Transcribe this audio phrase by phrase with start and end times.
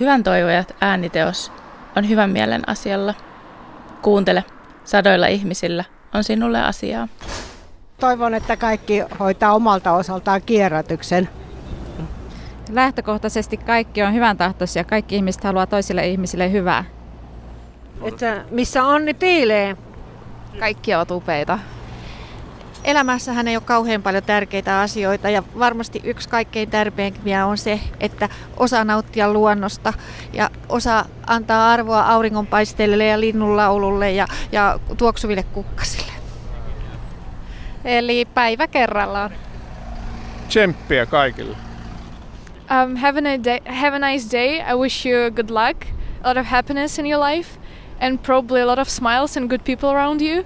[0.00, 1.52] Hyvän toivojat ääniteos
[1.96, 3.14] on hyvän mielen asialla.
[4.02, 4.44] Kuuntele,
[4.84, 5.84] sadoilla ihmisillä
[6.14, 7.08] on sinulle asiaa.
[8.00, 11.28] Toivon, että kaikki hoitaa omalta osaltaan kierrätyksen.
[12.72, 14.84] Lähtökohtaisesti kaikki on hyvän tahtoisia.
[14.84, 16.84] Kaikki ihmiset haluaa toisille ihmisille hyvää.
[18.02, 19.76] Että missä onni piilee.
[20.58, 21.58] Kaikki ovat upeita.
[22.84, 28.28] Elämässähän ei ole kauhean paljon tärkeitä asioita ja varmasti yksi kaikkein tärkeimpiä on se, että
[28.56, 29.92] osaa nauttia luonnosta
[30.32, 36.12] ja osaa antaa arvoa auringonpaisteelle ja linnunlaululle ja, ja tuoksuville kukkasille.
[37.84, 39.30] Eli päivä kerrallaan.
[40.48, 41.56] Tsemppiä kaikille.
[42.70, 44.60] Um, have, a day, have a nice day.
[44.60, 45.86] I wish you good luck,
[46.22, 47.58] a lot of happiness in your life,
[48.00, 50.44] and probably a lot of smiles and good people around you.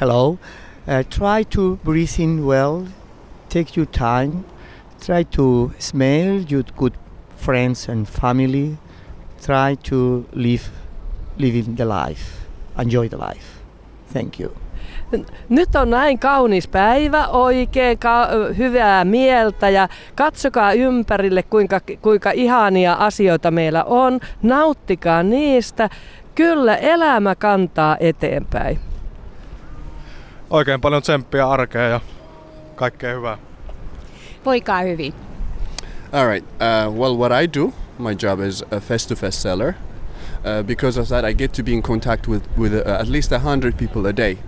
[0.00, 0.38] Hello.
[0.86, 2.82] Uh, try to breathe in well.
[3.48, 4.44] Take your time.
[5.06, 6.94] Try to smell your good
[7.36, 8.76] friends and family.
[9.46, 10.62] Try to live,
[11.38, 12.22] living the life.
[12.78, 13.46] Enjoy the life.
[14.12, 14.50] Thank you.
[15.48, 22.92] Nyt on näin kaunis päivä, oikein ka- hyvää mieltä ja katsokaa ympärille kuinka, kuinka ihania
[22.94, 24.20] asioita meillä on.
[24.42, 25.88] Nauttikaa niistä.
[26.34, 28.78] Kyllä elämä kantaa eteenpäin.
[30.50, 32.00] Oikein paljon tsemppiä arkeen ja
[32.74, 33.38] kaikkea hyvää.
[34.44, 35.14] Voikaa hyvin.
[36.12, 36.46] All right.
[36.46, 39.74] Uh, well, what I do, my job is a face-to-face seller.
[40.44, 43.32] Uh, because of that, I get to be in contact with, with uh, at least
[43.32, 44.38] 100 people a day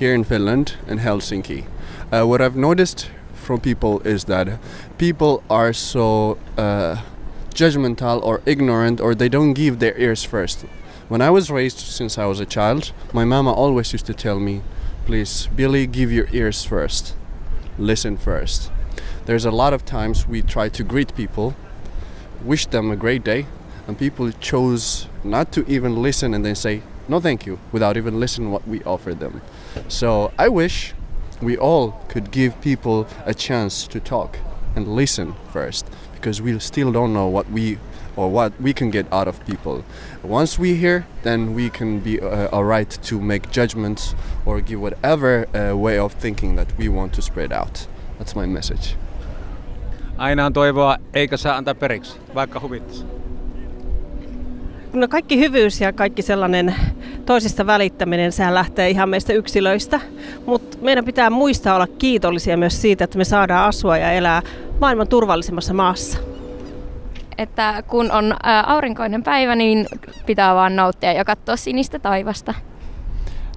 [0.00, 1.64] here in Finland and Helsinki.
[2.12, 4.48] Uh, what I've noticed from people is that
[4.98, 6.96] people are so uh,
[7.54, 10.64] judgmental or ignorant or they don't give their ears first.
[11.08, 14.40] When I was raised since I was a child, my mama always used to tell
[14.40, 14.62] me,
[15.06, 17.14] please, Billy, give your ears first.
[17.78, 18.72] Listen first.
[19.24, 21.54] There's a lot of times we try to greet people,
[22.44, 23.46] wish them a great day,
[23.86, 28.18] and people chose not to even listen and then say, no thank you, without even
[28.18, 29.42] listening what we offer them.
[29.86, 30.92] So I wish
[31.40, 34.38] we all could give people a chance to talk
[34.76, 37.78] and listen first because we still don't know what we
[38.16, 39.84] or what we can get out of people.
[40.22, 44.14] Once we hear, then we can be uh, alright to make judgments
[44.46, 47.86] or give whatever uh, way of thinking that we want to spread out.
[48.18, 48.96] That's my message.
[50.18, 53.04] Aina on toivoa, eikä saa antaa periksi, vaikka huvittaisi.
[54.92, 56.74] No kaikki hyvyys ja kaikki sellainen
[57.26, 60.00] toisista välittäminen, sehän lähtee ihan meistä yksilöistä.
[60.46, 64.42] Mutta meidän pitää muistaa olla kiitollisia myös siitä, että me saadaan asua ja elää
[64.80, 66.18] maailman turvallisimmassa maassa.
[67.38, 68.34] Että kun on
[68.66, 69.86] aurinkoinen päivä, niin
[70.26, 72.54] pitää vaan nauttia ja katsoa sinistä taivasta.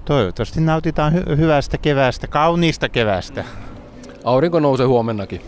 [0.04, 3.44] Toivottavasti nautitaan hy- hyvästä kevästä, kauniista kevästä.
[4.24, 5.40] Aurinko nousee huomennakin.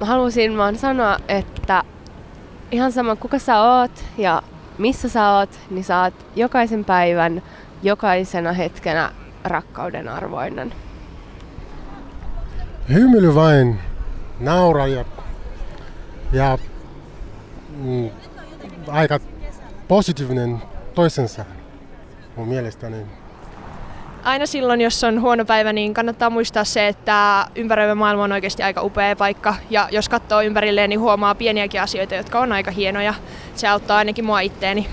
[0.00, 1.82] Mä halusin vaan sanoa, että
[2.70, 4.42] ihan sama kuka sä oot ja
[4.78, 7.42] missä sä oot, niin sä oot jokaisen päivän,
[7.82, 9.12] jokaisena hetkenä
[9.44, 10.72] rakkauden arvoinen.
[12.92, 13.78] Hymyily vain,
[14.40, 15.04] naura ja,
[16.32, 16.58] ja
[17.76, 18.10] mm,
[18.88, 19.20] aika
[19.88, 20.62] positiivinen
[20.94, 21.44] toisensa
[22.36, 22.96] mun mielestäni.
[24.24, 28.62] Aina silloin, jos on huono päivä, niin kannattaa muistaa se, että ympäröivä maailma on oikeasti
[28.62, 29.54] aika upea paikka.
[29.70, 33.14] Ja jos katsoo ympärilleen, niin huomaa pieniäkin asioita, jotka on aika hienoja.
[33.56, 34.88] Se auttaa ainakin mua itteeni.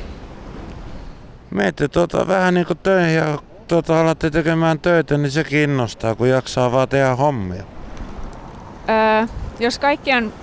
[1.51, 3.37] Menette tuota, vähän niin kuin töihin ja
[3.67, 7.63] tuota, alatte tekemään töitä, niin se kiinnostaa, kun jaksaa vaan tehdä hommia.
[8.89, 9.27] Öö,
[9.59, 10.33] jos kaikki on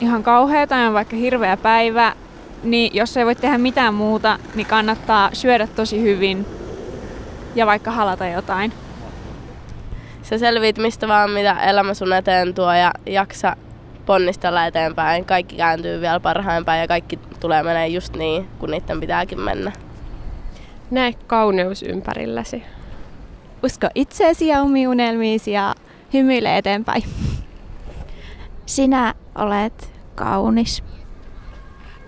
[0.00, 2.14] ihan kauhea tai on vaikka hirveä päivä,
[2.62, 6.46] niin jos ei voi tehdä mitään muuta, niin kannattaa syödä tosi hyvin
[7.54, 8.72] ja vaikka halata jotain.
[10.22, 13.56] Sä selviit mistä vaan, mitä elämä sun eteen tuo ja jaksa
[14.06, 15.24] ponnistella eteenpäin.
[15.24, 17.13] Kaikki kääntyy vielä parhaimpaan ja kaikki
[17.44, 19.72] tulee menee just niin, kun niiden pitääkin mennä.
[20.90, 22.62] Näe kauneus ympärilläsi.
[23.64, 25.74] Usko itseesi ja omiin unelmiisi ja
[26.12, 27.02] hymyile eteenpäin.
[28.66, 30.82] Sinä olet kaunis.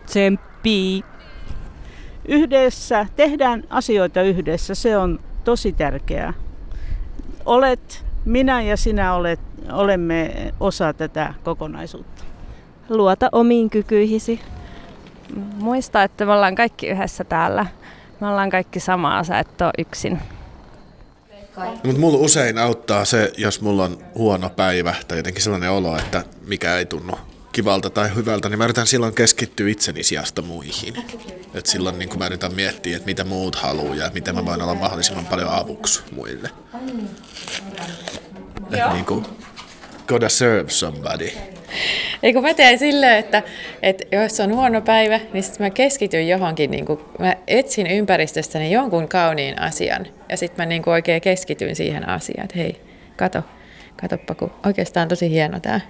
[0.06, 1.04] Tsemppii.
[2.28, 6.32] Yhdessä, tehdään asioita yhdessä, se on tosi tärkeää.
[7.46, 9.40] Olet, minä ja sinä olet,
[9.72, 12.24] olemme osa tätä kokonaisuutta.
[12.88, 14.40] Luota omiin kykyihisi.
[15.34, 17.66] Muista, että me ollaan kaikki yhdessä täällä.
[18.20, 20.18] Me ollaan kaikki samaa, sä et ole yksin.
[21.56, 25.98] No, mutta mulla usein auttaa se, jos mulla on huono päivä tai jotenkin sellainen olo,
[25.98, 27.12] että mikä ei tunnu
[27.52, 30.94] kivalta tai hyvältä, niin mä yritän silloin keskittyä itseni sijasta muihin.
[31.54, 34.74] Et silloin niin mä yritän miettiä, että mitä muut haluaa ja miten mä voin olla
[34.74, 36.50] mahdollisimman paljon avuksi muille.
[38.72, 39.26] Et niin kuin,
[40.06, 41.30] gotta serve somebody.
[42.22, 43.42] Ei kun mä teen silleen, että,
[43.82, 48.72] että jos on huono päivä, niin sitten mä keskityn johonkin, niin kuin, mä etsin ympäristöstäni
[48.72, 50.06] jonkun kauniin asian.
[50.28, 52.80] Ja sitten mä niin oikein keskityn siihen asiaan, että hei,
[53.16, 53.42] kato,
[54.00, 55.80] katoppa, kun oikeastaan tosi hieno tämä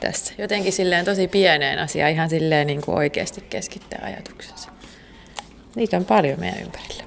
[0.00, 0.34] tässä.
[0.38, 4.70] Jotenkin silleen tosi pieneen asiaan ihan silleen niin kuin oikeasti keskittää ajatuksensa.
[5.74, 7.04] Niitä on paljon meidän ympärillä.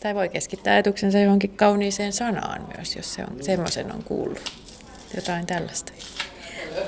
[0.00, 4.52] Tai voi keskittää ajatuksensa johonkin kauniiseen sanaan myös, jos se on, semmoisen on kuullut.
[5.16, 5.92] Jotain tällaista.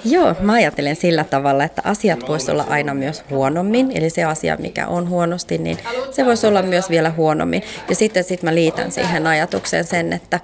[0.05, 3.93] Joo, mä ajattelen sillä tavalla, että asiat voisi olla aina myös huonommin.
[3.95, 5.79] Eli se asia, mikä on huonosti, niin
[6.11, 7.63] se voisi olla myös vielä huonommin.
[7.89, 10.41] Ja sitten sit mä liitän siihen ajatukseen sen, että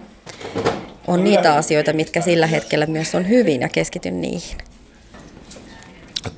[1.07, 4.59] on niitä asioita, mitkä sillä hetkellä myös on hyvin ja keskityn niihin.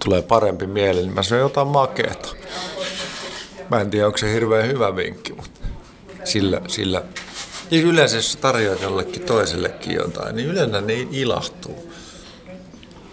[0.05, 2.29] Tulee parempi mieli, niin mä syön jotain makeeta.
[3.71, 5.61] Mä en tiedä, onko se hirveän hyvä vinkki, mutta
[6.25, 7.03] sillä, sillä
[7.71, 11.90] niin yleensä jos tarjoat jollekin toisellekin jotain, niin yleensä ne ilahtuu.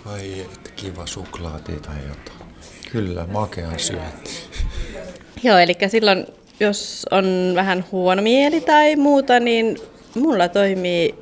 [0.07, 2.55] Ai että kiva suklaati tai jotain.
[2.91, 4.31] Kyllä, makea syönti.
[5.43, 6.25] Joo, eli silloin
[6.59, 9.77] jos on vähän huono mieli tai muuta, niin
[10.15, 11.15] mulla toimii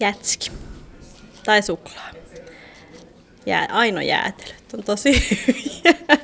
[0.00, 0.50] jätski
[1.44, 2.10] tai suklaa.
[3.46, 6.18] Ja aino jäätelöt on tosi hyviä.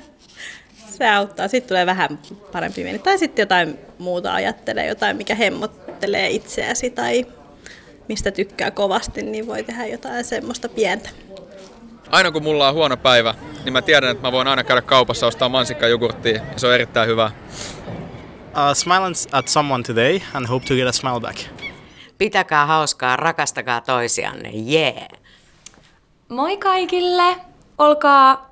[0.98, 1.48] Se auttaa.
[1.48, 2.18] Sitten tulee vähän
[2.52, 2.98] parempi mieli.
[2.98, 7.26] Tai sitten jotain muuta ajattelee, jotain mikä hemmottelee itseäsi tai
[8.08, 11.10] mistä tykkää kovasti, niin voi tehdä jotain semmoista pientä.
[12.14, 13.34] Aina kun mulla on huono päivä,
[13.64, 17.08] niin mä tiedän, että mä voin aina käydä kaupassa ostaa mansikkajogurttia ja se on erittäin
[17.08, 17.30] hyvä.
[18.36, 21.38] Uh, smile at someone today and hope to get a smile back.
[22.18, 24.94] Pitäkää hauskaa, rakastakaa toisianne, jee!
[24.94, 25.08] Yeah.
[26.28, 27.36] Moi kaikille!
[27.78, 28.50] Olkaa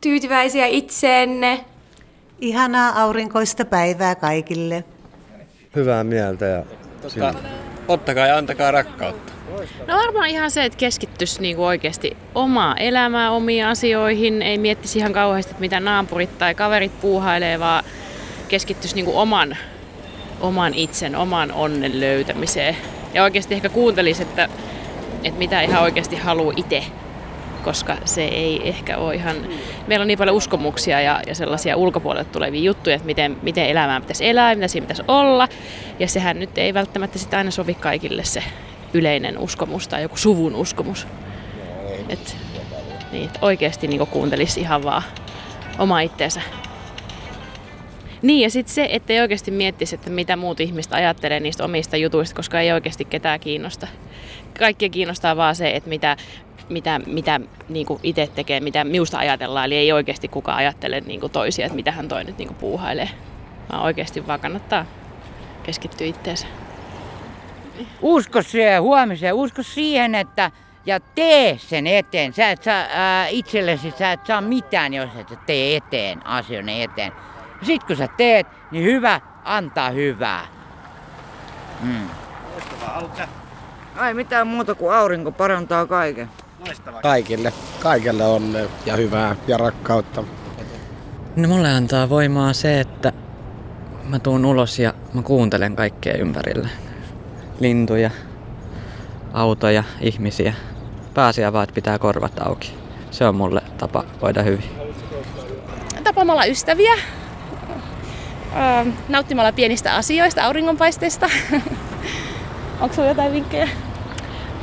[0.00, 1.64] tyytyväisiä itseenne.
[2.40, 4.84] Ihanaa aurinkoista päivää kaikille.
[5.76, 6.62] Hyvää mieltä ja...
[7.02, 7.34] Tota,
[7.88, 9.37] ottakaa ja antakaa rakkautta.
[9.86, 15.12] No varmaan ihan se, että keskittyisi niinku oikeasti omaa elämää, omiin asioihin, ei miettisi ihan
[15.12, 17.84] kauheasti, että mitä naapurit tai kaverit puuhailee, vaan
[18.48, 19.56] keskittyisi niinku oman,
[20.40, 22.76] oman itsen, oman onnen löytämiseen.
[23.14, 24.48] Ja oikeasti ehkä kuuntelisi, että,
[25.24, 26.84] että mitä ihan oikeasti haluaa itse
[27.64, 29.36] koska se ei ehkä ole ihan...
[29.86, 34.00] Meillä on niin paljon uskomuksia ja, ja sellaisia ulkopuolelta tulevia juttuja, että miten, miten elämää
[34.00, 35.48] pitäisi elää, mitä siinä pitäisi olla.
[35.98, 38.42] Ja sehän nyt ei välttämättä sitä aina sovi kaikille se
[38.94, 41.06] yleinen uskomus tai joku suvun uskomus.
[42.08, 42.36] Et,
[43.12, 45.02] niin, että oikeasti niin kuuntelisi ihan vaan
[45.78, 46.40] oma itteensä.
[48.22, 51.96] Niin, ja sitten se, että ei oikeasti miettisi, että mitä muut ihmiset ajattelee niistä omista
[51.96, 53.86] jutuista, koska ei oikeasti ketään kiinnosta.
[54.58, 56.16] Kaikkia kiinnostaa vaan se, että mitä,
[56.68, 59.66] mitä, mitä niin itse tekee, mitä minusta ajatellaan.
[59.66, 63.08] Eli ei oikeasti kukaan ajattele niin toisia, että mitä hän toi nyt niin puuhailee.
[63.72, 64.86] Vaan oikeasti vaan kannattaa
[65.62, 66.46] keskittyä itteensä.
[68.02, 70.50] Usko siihen huomiseen, usko siihen, että
[70.86, 72.32] ja tee sen eteen.
[72.32, 77.12] Sä et saa ää, itsellesi, sä et saa mitään, jos et tee eteen, asioiden eteen.
[77.62, 80.46] Sitten kun sä teet, niin hyvä antaa hyvää.
[81.80, 82.08] Mm.
[83.96, 86.28] Ai mitään muuta kuin aurinko parantaa kaiken.
[87.02, 87.52] Kaikille.
[87.80, 90.24] Kaikille onnea ja hyvää ja rakkautta.
[91.36, 93.12] No mulle antaa voimaa se, että
[94.04, 96.68] mä tuun ulos ja mä kuuntelen kaikkea ympärillä.
[97.60, 98.10] Lintuja,
[99.32, 100.54] autoja, ihmisiä.
[101.14, 102.74] Pääasiä vaan, että pitää korvat auki.
[103.10, 104.64] Se on mulle tapa voida hyvin.
[106.04, 106.94] Tapaamalla ystäviä,
[109.08, 111.30] nauttimalla pienistä asioista, auringonpaisteista.
[112.80, 113.68] Onko sinulla jotain vinkkejä?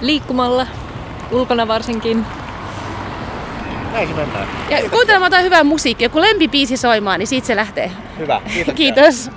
[0.01, 0.67] Liikkumalla,
[1.31, 2.25] ulkona varsinkin.
[3.91, 4.47] Näin se mennään.
[4.69, 6.09] Ja kuuntelemaan jotain hyvää musiikkia.
[6.09, 7.91] Kun lempipiisi soimaan, niin siitä se lähtee.
[8.19, 8.75] Hyvä, kiitos.
[8.75, 9.31] Kiitos.